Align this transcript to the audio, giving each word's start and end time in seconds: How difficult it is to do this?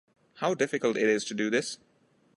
How 0.37 0.55
difficult 0.55 0.97
it 0.97 1.07
is 1.07 1.23
to 1.25 1.35
do 1.35 1.51
this? 1.51 1.77